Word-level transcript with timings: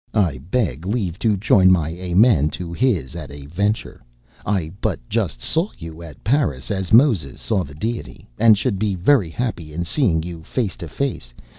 I 0.17 0.39
beg 0.39 0.87
leave 0.87 1.19
to 1.19 1.37
join 1.37 1.69
my 1.69 1.89
Amen 1.89 2.49
to 2.57 2.73
his 2.73 3.15
at 3.15 3.29
a 3.29 3.45
venture. 3.45 4.01
I 4.43 4.71
but 4.81 4.99
just 5.07 5.43
saw 5.43 5.69
you 5.77 6.01
at 6.01 6.23
Paris 6.23 6.71
as 6.71 6.91
Moses 6.91 7.39
saw 7.39 7.63
the 7.63 7.75
Deity, 7.75 8.27
and 8.39 8.57
should 8.57 8.79
be 8.79 8.95
very 8.95 9.29
happy 9.29 9.73
in 9.73 9.83
seeing 9.83 10.23
you 10.23 10.41
face 10.41 10.75
to 10.77 10.87
face. 10.87 11.35